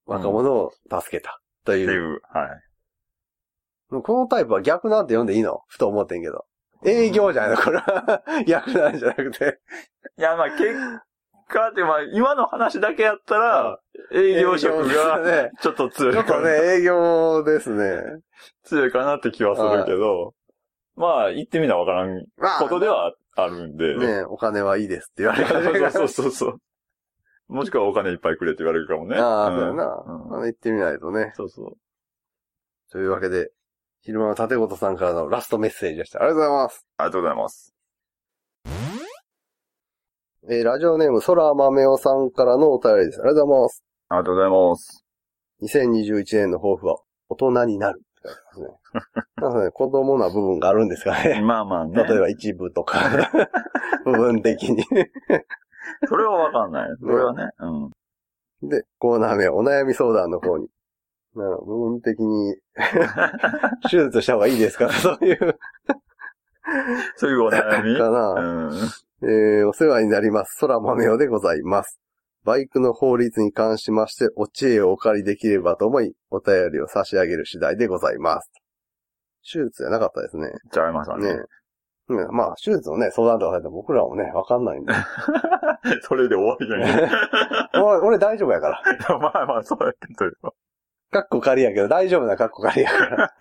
[0.07, 1.41] 若者を助けた。
[1.65, 1.87] という。
[1.87, 4.03] っていう、はい。
[4.03, 5.63] このタイプは逆なんて読んでいいの？
[5.67, 6.47] ふと思ってんけど。
[6.85, 7.63] 営業じゃないの？
[7.63, 8.23] これは。
[8.47, 9.61] 逆なんじゃなくて。
[10.19, 10.75] いや、まあ、結
[11.49, 13.79] 果って、まあ、今の話だけやったら、
[14.13, 15.51] 営業職が、ね。
[15.61, 18.21] ちょっと強いかな、ちょっとね、営業ですね。
[18.65, 20.35] 強いかなって気はするけど、
[20.97, 23.97] まあ、言ってみなわからんまあ、ことではあるんで。
[23.97, 25.91] ね、お金はいいですって言われる。
[25.91, 26.59] そうそうそうそう。
[27.49, 29.17] もしくはお金いっぱいくれって言われるかもね。
[29.19, 30.41] ああ、んそうやな。
[30.43, 31.33] 言ってみないとね。
[31.35, 31.77] そうそう。
[32.93, 33.51] というわけで、
[34.03, 36.21] 昼間の立本さんからのラストメッセージでした。
[36.21, 36.87] ありがとうございます。
[36.97, 37.75] ありがとうございます。
[40.49, 43.21] えーラジオネーム、空豆おさんからのお便りです。
[43.21, 43.85] ありがとうございます。
[44.09, 45.05] ありがとうございます。
[45.63, 46.97] 2021年の抱負は、
[47.29, 48.01] 大人になる。
[49.37, 51.43] なんかね、子供な部分があるんですかね。
[51.43, 52.03] まあまあね。
[52.03, 53.01] 例えば一部とか、
[54.07, 54.83] 部分的に。
[56.09, 56.89] それはわかんない。
[56.99, 57.51] それはね。
[57.59, 58.69] うん。
[58.69, 60.69] で、コーナー名、お悩み相談の方に。
[61.37, 62.57] なる部分的に、
[63.91, 64.91] 手術した方がいいですか？
[64.93, 65.59] そういう、
[67.17, 67.97] そういうお悩み？
[67.97, 68.31] かな。
[68.33, 68.75] うん。
[69.23, 70.59] えー、お世話になります。
[70.61, 72.01] 空豆よでございます。
[72.45, 78.51] バイクの法律に関しまして、お知恵をお借りできればと思い、お便りを差し上げる次第でございます。
[79.43, 80.51] 手術じゃなかったですね。
[80.73, 81.35] ちゃいましたね。
[81.35, 81.41] ね
[82.09, 84.93] うん、まあ、手術のね、相談とかされても僕らもね、わかんないんで。
[86.03, 87.11] それで終わりじゃない。
[87.83, 89.19] 俺俺大丈夫やから。
[89.19, 90.33] まあまあ、そうやけどよ。
[91.11, 93.31] カッコ仮やけど、大丈夫なカッコ仮やから。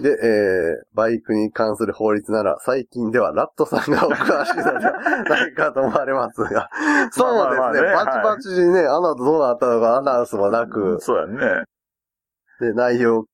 [0.00, 4.92] で、えー、バイクに関する法律なら、最近ではラットさんがお詳しいのでは
[5.24, 6.70] ないかと思われますが、
[7.10, 11.64] そうまあまあですね、ねバチバチにね、あの後どうなったのかアナウンスもなく、そうやね。
[12.60, 13.24] で、内容、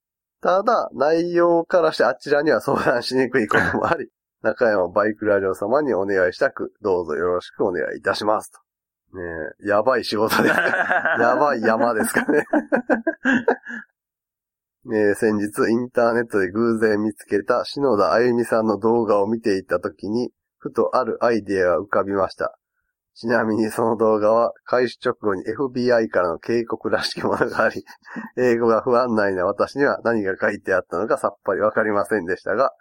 [0.41, 4.09] ただ、内容からしてあちらには相談しにくいこともあり、
[4.43, 8.64] 中山バイクラジオ様にお願いしたく、どうぞよろしくお願いいたしますと。
[9.15, 9.23] ね
[9.65, 10.55] えやばい仕事です。
[11.21, 12.45] やばい山ですかね。
[14.87, 22.59] えー先日インターネットで偶然見つけた篠田あゆみさんの動画を見ていたときに、ふとあるアイデアが浮かびました。
[23.15, 27.85] ちなみにその動画は開始直後に FBI からの警告らしきものがあり、
[28.37, 32.73] 英語が不安内な私には何が書いてあったのかさっぱりわかりませんでしたが、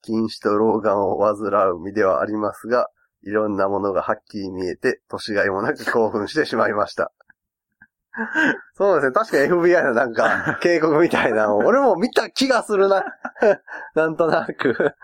[0.00, 1.34] 禁止と老眼を患
[1.70, 2.88] う身ではありますが、
[3.22, 7.12] いろんなものがはっきり見えて、年がいもなく興奮してしまいました。
[8.74, 9.12] そうですね。
[9.12, 13.04] 確か FBI のなんか、警告みたいなのを、 俺も見た気がするな。
[13.94, 14.94] なんとなく。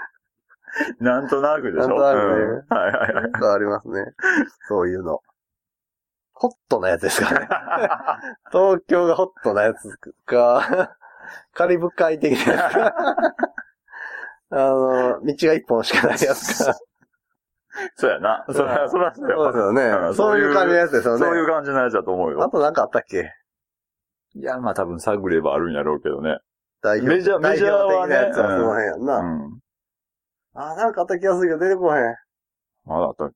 [1.01, 1.88] なんとなくでしょ？
[1.88, 2.22] なんとなくね
[2.70, 3.55] うんはいはいはい。
[3.55, 4.12] ありますね。
[4.68, 5.20] そういうの。
[6.33, 7.46] ホットなやつですかね。
[8.51, 10.96] 東京がホットなやつか、
[11.53, 12.94] カリブ海的なやつか。
[14.51, 16.75] あの、道が一本しかないやつか。
[17.97, 18.45] そうやな。
[18.53, 20.07] そら、そらそうやわそうですよね。
[20.09, 21.19] うんそういう感じのやつですよね。
[21.21, 22.43] そういう感じのやつだと思うよ。
[22.43, 23.33] あとなんかあったっけ？
[24.35, 26.39] いや、まあ多分探ればあるんやろうけどね。
[26.83, 27.15] 代表。
[27.17, 29.17] メジャーメジャーはねやつはその辺やんな。
[29.19, 29.61] うん。
[30.55, 32.15] あ、なんかあった気がするけど出てこへん。
[32.85, 33.33] まだあったっ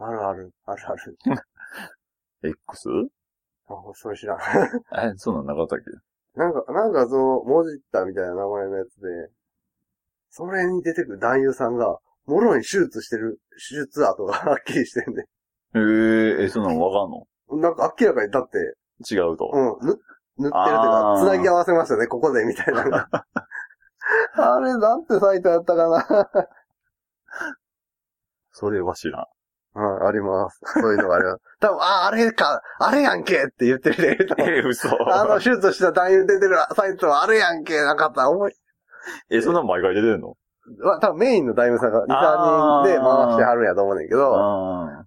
[0.00, 1.16] あるある、あるある。
[2.42, 2.88] け ?X?
[3.68, 4.38] あ、それ知らん。
[4.38, 6.38] え、そんなんなかったっけ？
[6.38, 9.30] なんか、なんかその、モジッタみたいな名前のやつで、
[10.30, 15.24] それに出てくる男優さんが、もろに手術してる、手術跡がはっきりしてんね。
[15.74, 17.60] えー、え、そんなんわかんの？
[17.60, 18.58] なんか明らかにだって、
[19.10, 19.50] 違うと。
[19.52, 20.00] うん、ぬ塗ってる
[20.38, 23.08] というあー、か繋ぎ合わせましたね、ここで、みたいなのが。
[24.36, 26.28] あれ、なんてサイトやったかな。
[28.52, 29.26] それは知らん。
[29.74, 30.60] うん、あります。
[30.80, 31.42] そういうのがあります。
[31.60, 34.48] 多分、あ、あれか、あれやんけって言ってる人いると思う。
[34.48, 34.88] え、嘘。
[35.12, 38.52] あの、手術した男優出てるサイトはあれやんけ、なかったら思い、
[39.30, 40.28] え、そんなん毎回出てんの？
[40.28, 40.34] まあ、
[41.00, 45.04] 多分メインの男優さんが2、3人で回してはるんやと思うねんけど、あ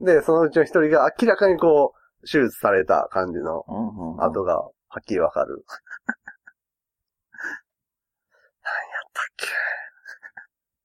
[0.00, 3.64] で、そのうちの一人が明らかにこう、手術された感じの。
[4.18, 4.70] 跡がは
[5.00, 5.64] っきりわかる。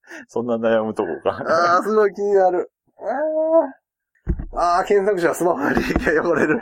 [0.28, 1.44] そんな悩むとこか。
[1.48, 2.72] ああ、すごい気になる。
[4.54, 6.60] ああ、ああ、検索者はスマホの利益が汚れる。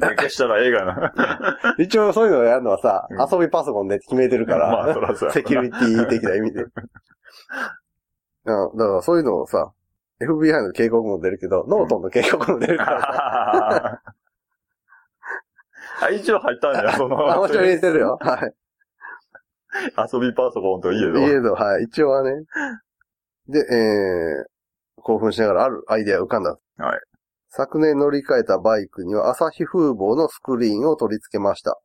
[0.00, 1.14] 消したら映画な。
[1.78, 5.32] 一応そういうのをやるのはさ、うん遊びパソコンで決めてるから、まあ、そらそうや。
[5.32, 6.64] セキュリティ的な意味で。
[8.48, 9.72] うん、だからそういうのをさ、
[10.20, 14.02] FBI の警告も出るけど、ノートンの警告も出るからさ、
[16.06, 17.32] あ、一応入ったんだよ、その。
[17.32, 18.18] あ、もちろん入れてるよ。
[18.20, 18.54] はい。
[20.12, 21.18] 遊びパソコンといえど。
[21.18, 21.84] いえど、はい。
[21.84, 22.44] 一応はね。
[23.48, 26.58] で、えー、興奮しながらあるアイデアが浮かんだ。
[26.78, 27.00] はい。
[27.56, 31.80] 昨年乗り換えたバイクには朝日風防のスクリーンを取り付けました。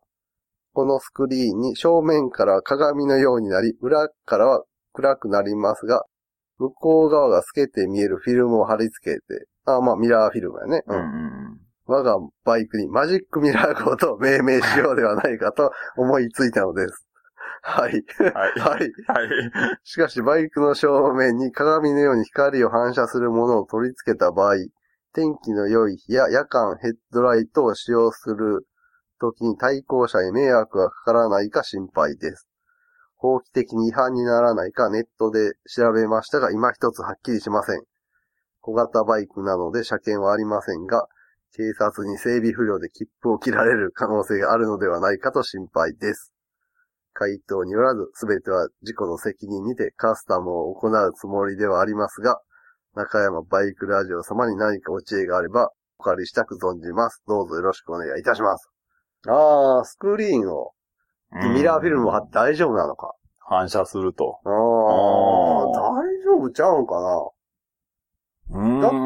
[0.73, 6.03] このスクリーンに正面から鏡のようになり、裏からは暗くなりますが、
[6.57, 10.83] 向こう側が透けて見えるフィルムを貼り付けて、あ、まあミラーフィルムやね。
[10.87, 11.41] うんうん
[11.87, 17.05] 我がバイクにマジックミラー号と命名しようではないかと 思いついたのです。
[17.63, 18.05] はい。
[18.19, 18.25] うん。
[18.27, 18.33] はい。
[18.59, 18.79] はい。
[18.79, 18.89] はい。
[19.83, 24.55] しかしバイクの正面に鏡のように光を反射するものを取り付けた場合、
[25.13, 28.65] 天気の良い日や夜間ヘッドライトを使用する
[29.19, 32.47] 時に対向車に迷惑がかからないか心配です。
[33.17, 37.83] 法規的に違反にならないかネットで調べましたが、今一つはっきりしません。
[38.61, 41.07] 小型バイクなので車検はありませんが、
[41.53, 46.31] 警察に整備不良で切符を切られる可能性があるのではないかと心配です。
[47.13, 52.39] 回答によらず、すべては事故の責任にてカスタムを行うつもりではありますが、
[52.95, 57.23] 中山バイクラジオ様に何かお知恵があれば、お借りしたく存じます。
[57.25, 58.69] どうぞよろしくお願いいたします。
[59.27, 60.73] あー、スクリーンを、
[61.53, 63.13] ミラーフィルムを貼って大丈夫なのか。
[63.39, 64.39] 反射すると。
[64.43, 64.57] あー、あー
[66.01, 67.31] 大丈夫ちゃうんかな。
[68.81, 68.97] だって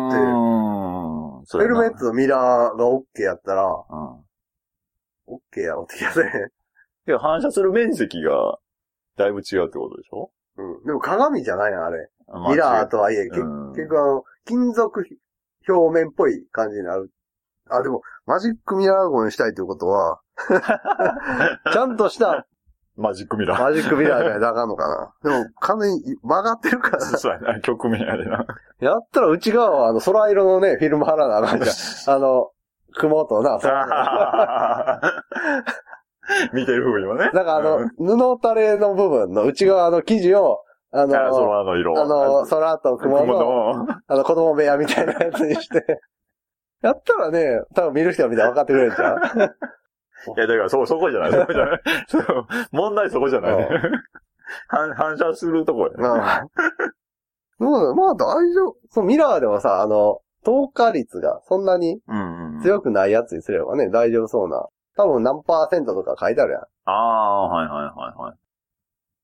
[1.48, 5.36] フヘルメットのミラーが OK やったら、うん。
[5.36, 6.24] OK やろって気がせん。
[6.26, 6.30] い
[7.12, 8.58] や、反射する面積が、
[9.16, 10.32] だいぶ違うってことでしょ？
[10.58, 10.84] うん。
[10.86, 12.10] でも鏡じゃないな、あれ。
[12.28, 15.06] まあミラーとはいえ、結局あの、金属
[15.68, 17.12] 表面っぽい感じになる。
[17.70, 20.22] あ、でも、マジックミラー号にしたいということは、
[21.74, 22.46] ちゃんとした
[22.98, 23.62] マジックミラー。
[23.62, 25.32] マジックミラーじゃないとあかんのかな。
[25.32, 27.18] でも、完全に曲がってるからな。
[27.18, 28.46] そうやな、曲名やでな。
[28.80, 31.76] やったら内側はあの、空色のね、フィルム貼らなあかんじゃん。
[32.16, 32.52] あの、
[32.96, 35.02] 雲とな、 空
[36.54, 37.30] 見てる風にもね。
[37.34, 40.62] なんかあの、布垂れの部分の内側の生地を、
[41.00, 42.02] ああ、の、空の色。
[42.02, 43.40] あの、空と雲雲の、
[43.86, 46.02] の、 あの、子供部屋みたいなやつにして、
[46.82, 49.18] やったらね、多分見る人は見たら分かってくれるんちゃう？
[50.38, 51.32] いや、だから、そ、そこじゃない。
[51.32, 51.82] そこじゃない。
[52.08, 52.24] そう
[52.72, 53.68] 問題そこじゃない。
[54.68, 55.94] 反反射するとこやね。
[55.98, 56.48] まあ。
[57.60, 58.76] どうだまあ大丈夫。
[58.90, 62.62] そのミラーでもさ、あの、透過率がそんなにうんうん。
[62.62, 64.68] 強くないやつにすればね、大丈夫そうな。
[64.98, 66.62] 多分何パーセントとか書いてあるやん。
[66.86, 68.36] ああ、はいはいはいはい。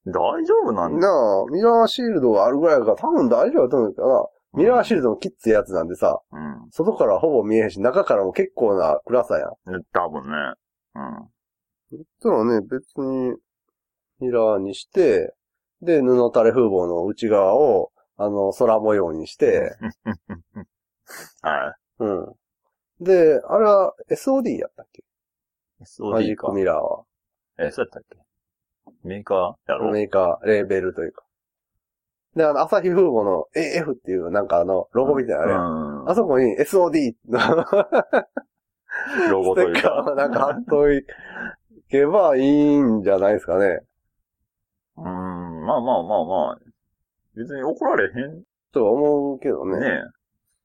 [0.07, 1.07] 大丈夫なんだ。
[1.07, 4.25] なあ、ミラーシールドがあるぐらいだから多分大丈夫だと思うけどな。
[4.53, 6.69] ミラーシールドのキッズやつなんでさ、うん。
[6.71, 9.49] 外からほぼ見えへんし、中からも結構な暗さやん。
[9.77, 10.37] ね多分ね。
[10.95, 11.29] うん。
[11.89, 13.35] そしたらね、別に、
[14.19, 15.33] ミラーにして、
[15.81, 19.75] で、布垂れ風防の内側を、あの、空模様にして、
[21.41, 22.35] はうん。
[22.99, 25.01] で、あれは SOD やったっけ？
[25.01, 25.05] い。
[26.11, 26.53] マジッ SOD かク。
[26.53, 27.03] ミラーは。
[27.57, 28.17] え、そうやったっけ？
[29.03, 29.91] メーカーやろ？
[29.91, 31.23] メーカー、レーベルというか。
[32.35, 35.53] で、あの、朝日風防の AF っていう、なんかあの、ロゴみたいなあれ。
[35.53, 37.39] うんあそこに SOD の
[39.29, 40.03] ロゴというか。
[40.03, 41.03] をなんか貼っとい
[41.89, 43.81] けばいいんじゃないですかね。
[44.97, 46.59] うん、まあまあまあまあ。
[47.35, 48.43] 別に怒られへん
[48.73, 49.79] とは思うけどね。
[49.79, 50.01] ね。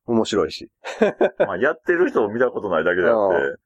[0.06, 0.70] 面白いし。
[1.38, 3.60] まあ、やってる人を見たことないだけであって。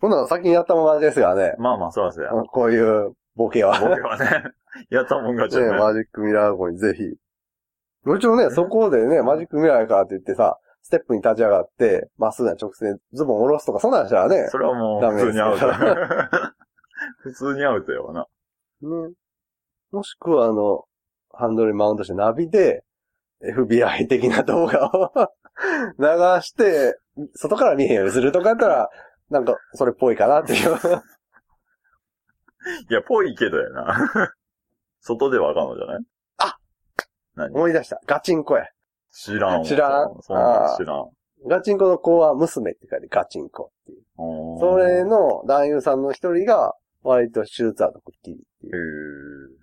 [0.00, 1.54] ほんなら先にやったものですがね。
[1.58, 2.30] まあまあ、そらそうや。
[2.30, 3.78] こういうボケは。
[3.80, 4.44] 僕はね、
[4.90, 5.78] やったもん勝ちね、だね。
[5.78, 7.02] マジックミラー号にぜひ。
[8.08, 15.66] もちろんね、そこでね、マジックミラーやからって言ってさ、ステップに立ち上がって、まっすぐな直線、ズボン下ろすとか、そんなんしたらね、それはもう、普通にアウト。
[17.18, 18.26] 普通にアウトやわ な。
[18.82, 19.14] ね。
[19.90, 20.84] もしくはあの、
[21.32, 22.84] ハンドルにマウントしてナビで、
[23.42, 25.10] FBI 的な動画を
[25.98, 26.04] 流
[26.42, 26.98] して、
[27.34, 28.90] 外から見えへんようにするとかやったら、
[29.30, 30.78] なんか、それっぽいかなっていう。
[32.90, 34.34] いや、ぽいけどやな。
[35.00, 36.04] 外ではあかんのじゃない？
[36.38, 36.56] あ
[37.34, 37.54] 何？
[37.54, 38.00] 思い出した。
[38.06, 38.66] ガチンコや。
[39.10, 39.64] 知らんわ。
[39.64, 40.16] 知らん？
[40.22, 41.10] そんなん知らん。
[41.46, 44.02] ガチンコの子は娘って書いてガチンコっていう。
[44.60, 49.58] それ、の男優さんの一人が、割と手術後くっきりっていへう。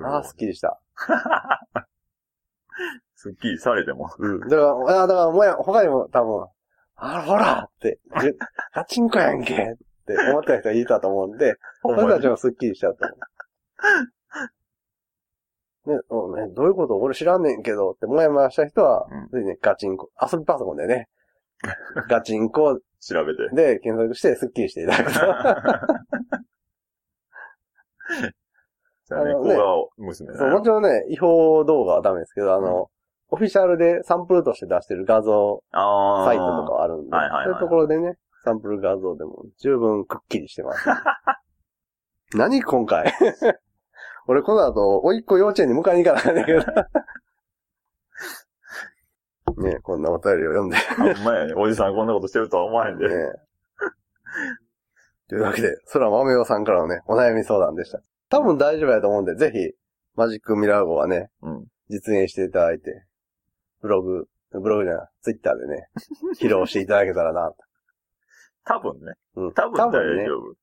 [0.00, 0.80] ーああ、すっきりした。
[3.14, 4.10] すっきりされても。
[4.18, 4.40] うん。
[4.40, 6.46] だから、あだから、もや、他にも多分、
[6.96, 8.32] あら、ほらって、じ
[8.74, 13.08] ガチンコやんけって思った人がいたと思うんで、 ほんまにそれたちもスッキリしちゃった。
[15.86, 16.96] ね、うんね、どういうこと？
[16.96, 21.08] 俺知らんねんけどって、もやもやした人は、うんぜひね、ガチンコ、遊びパソコンでね、
[22.08, 23.48] ガチンコ調べて。
[23.54, 25.20] で検索してスッキリしていただくと。
[29.08, 29.64] じゃあね、あのね子が
[29.98, 32.88] 娘だそう、よもちろんね、違法動画はダメですけど、あの、
[33.30, 35.62] オフィシャルでサンプルとして出してる画像。
[35.72, 40.86] サイトとかはあるんで、そういうところでね、サンプル画像でも十分くっきりしてます。
[42.36, 43.12] 何今回？
[44.26, 46.60] 俺この後、おいっ子幼稚園に迎えに行かないんだけど。
[49.62, 50.76] ねこんなお便りを読んで。
[50.76, 51.54] ほんまやね。
[51.54, 53.08] おじさんこんなことしてるとは思わへんで。
[53.08, 53.32] ね
[55.28, 58.02] というわけで、そらまめおさんからのね、お悩み相談でした。
[58.28, 59.72] 多分大丈夫やと思うんで、ぜひ、
[60.14, 61.66] マジックミラー号はね、うん。
[61.88, 63.06] 実現していただいて、
[63.80, 65.88] ブログ、ブログじゃない、ツイッターでね、
[66.38, 67.56] 披露していただけたらなと。
[68.64, 69.14] 多分ね。
[69.36, 70.54] うん、多分大丈夫。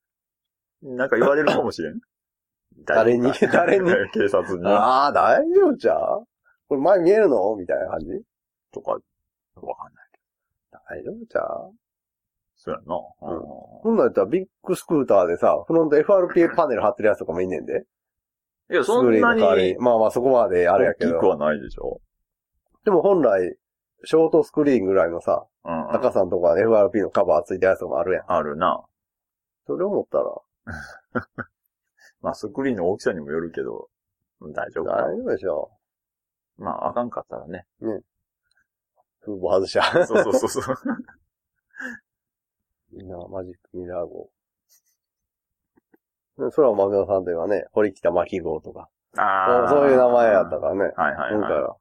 [0.95, 1.99] なんか言われるかもしれん。
[2.85, 3.31] 誰に？
[3.51, 3.91] 誰に？
[4.13, 4.65] 警察に。
[4.67, 6.25] ああ、大丈夫じゃう
[6.69, 7.55] これ前見えるの？
[7.55, 8.23] みたいな感じ？
[8.71, 10.05] とか、わかんない。
[10.89, 11.73] 大丈夫じゃう
[12.55, 12.95] そうやんな。
[13.21, 13.43] うんうん
[13.83, 17.85] そんなんやったらビッグスクーターでさ、フロント FRP パネル貼ってるやつとかもいんねんで。
[18.71, 19.77] いや、そんなに。
[19.79, 21.11] まあまあそこまであれやけど。
[21.11, 22.01] 大きくはないでしょ。
[22.85, 23.55] でも本来、
[24.05, 25.87] ショートスクリーンぐらいのさ、うん。
[25.91, 28.31] 高さんとか FRP のカバーついたやつもあるやん。
[28.31, 28.81] あるな。
[29.67, 30.41] それ思ったら、
[32.21, 33.89] まあ、スクリーンの大きさにもよるけど、
[34.41, 35.17] うん大丈夫か大。
[35.17, 35.71] 丈夫でしょ。
[36.57, 37.65] まあ、あかんかったらね。
[39.21, 39.83] 風貌外しゃ。
[40.05, 40.75] そうそうそうそう。
[42.91, 44.29] みんなマジックミラー号。
[46.37, 49.69] ねそれはマメオさんといえばね、堀北巻号とか、ああ。
[49.69, 50.83] そういう名前やったからね。
[50.83, 51.33] はいはいはい。
[51.33, 51.75] 今回は、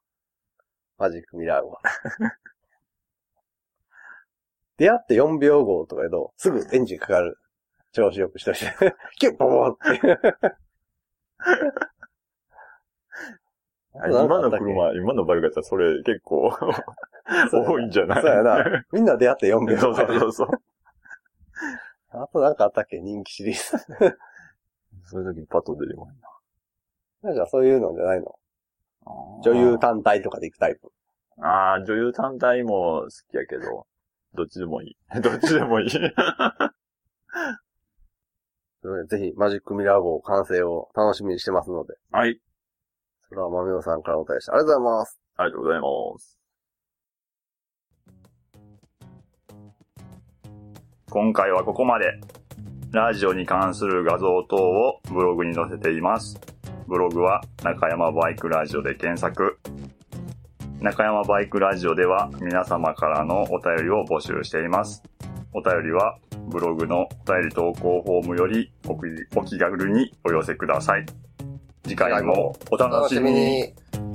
[0.98, 1.78] マジックミラー号。
[4.76, 7.38] 出会って4秒号とかでどうすぐエンジンかかる。
[7.92, 8.60] 調子よくしといて。
[9.18, 10.00] キュッポポって。
[14.00, 16.52] あ今の車、今のバイクやったらそれ結構
[17.52, 18.22] 多いんじゃない？
[18.22, 18.84] そうやな。
[18.92, 20.48] みんな出会って4秒そうそうそうそう。
[22.10, 23.00] あとなんかあったっけ？
[23.00, 24.16] 人気シリーズ。
[25.04, 26.08] そういう時にパッと出るもん
[27.22, 28.26] なんかそういうのじゃないの？
[28.26, 28.32] な。
[29.44, 30.90] 女優単体とかで行くタイプ？
[31.40, 33.86] ああ、女優単体も好きやけど、
[34.34, 34.96] どっちでもいい。
[35.20, 35.90] どっちでもいい。
[39.08, 41.94] ぜひマジックミラー号完成を楽しみにしてますので。
[42.10, 42.40] はい。
[43.28, 45.20] それはまめおさんからお便りしてありがとうございます。
[45.36, 46.38] ありがとうございます。
[51.10, 52.20] 今回はここまで。
[52.90, 56.40] ラジオに関する画像等をブログに載せています。
[56.88, 59.58] ブログは中山バイクラジオで検索。
[60.80, 65.02] 中山バイクラジオでは皆様からのお便りを募集しています。
[65.52, 66.16] お便りは
[66.48, 71.04] ブログのお便り投稿フォームよりお気軽にお寄せください。
[71.82, 74.07] 次回もお楽しみに。。